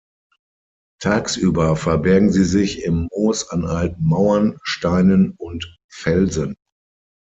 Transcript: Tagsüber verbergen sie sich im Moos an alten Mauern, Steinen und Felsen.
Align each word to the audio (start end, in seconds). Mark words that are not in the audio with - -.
Tagsüber 0.99 1.75
verbergen 1.75 2.31
sie 2.31 2.43
sich 2.43 2.81
im 2.81 3.07
Moos 3.11 3.47
an 3.51 3.65
alten 3.65 4.03
Mauern, 4.03 4.57
Steinen 4.63 5.33
und 5.37 5.77
Felsen. 5.91 6.55